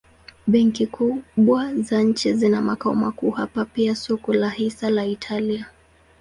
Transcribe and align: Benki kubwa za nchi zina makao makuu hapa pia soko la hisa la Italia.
Benki 0.47 0.87
kubwa 0.87 1.75
za 1.75 2.01
nchi 2.03 2.33
zina 2.33 2.61
makao 2.61 2.95
makuu 2.95 3.31
hapa 3.31 3.65
pia 3.65 3.95
soko 3.95 4.33
la 4.33 4.49
hisa 4.49 4.89
la 4.89 5.05
Italia. 5.05 5.65